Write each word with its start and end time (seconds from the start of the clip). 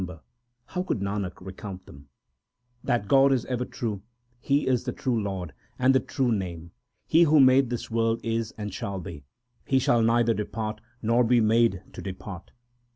P 0.01 0.05
2 0.07 0.07
THE 0.07 0.13
SIKH 0.13 0.89
RELIGION 1.45 2.07
tat 2.87 3.07
God 3.07 3.31
is 3.31 3.45
ever 3.45 3.65
true, 3.65 4.01
He 4.39 4.65
is 4.65 4.83
the 4.85 4.91
true 4.91 5.21
Lord, 5.21 5.53
and 5.77 5.93
the 5.93 5.99
true 5.99 6.31
iame. 6.31 6.71
He 7.05 7.21
who 7.21 7.39
made 7.39 7.69
this 7.69 7.91
world 7.91 8.19
is 8.23 8.51
and 8.57 8.73
shall 8.73 8.99
be; 8.99 9.25
He 9.63 9.77
shall 9.77 10.01
neither 10.01 10.33
depart, 10.33 10.81
nor 11.03 11.23
be 11.23 11.39
made 11.39 11.83
to 11.93 12.01
depart. 12.01 12.49